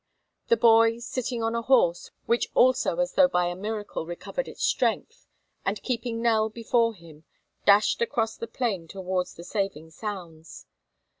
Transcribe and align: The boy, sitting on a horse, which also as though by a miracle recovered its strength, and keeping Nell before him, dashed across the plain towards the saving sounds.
The 0.47 0.57
boy, 0.57 0.97
sitting 0.97 1.43
on 1.43 1.53
a 1.53 1.61
horse, 1.61 2.09
which 2.25 2.49
also 2.55 2.97
as 2.97 3.13
though 3.13 3.27
by 3.27 3.45
a 3.45 3.55
miracle 3.55 4.07
recovered 4.07 4.47
its 4.47 4.63
strength, 4.63 5.27
and 5.63 5.79
keeping 5.83 6.23
Nell 6.23 6.49
before 6.49 6.95
him, 6.95 7.25
dashed 7.67 8.01
across 8.01 8.35
the 8.35 8.47
plain 8.47 8.87
towards 8.87 9.35
the 9.35 9.43
saving 9.43 9.91
sounds. 9.91 10.65